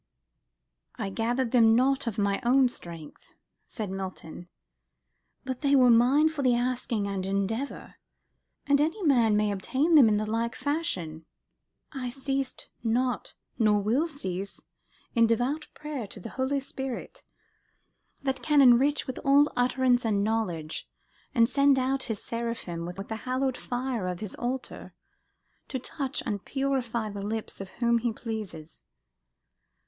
[0.95, 3.33] "I gathered them not of mine own strength,"
[3.67, 4.49] said Milton,
[5.45, 7.93] "but they were mine for the asking and endeavour,
[8.65, 11.27] and any man may obtain them in like fashion.
[11.91, 14.59] I ceased not, nor will cease,
[15.13, 17.23] in devout prayer to the Holy Spirit,
[18.23, 20.89] that can enrich with all utterance and knowledge,
[21.35, 24.95] and send out his Seraphim with the hallowed fire of His altar,
[25.67, 28.81] to touch and purify the lips of whom He pleases.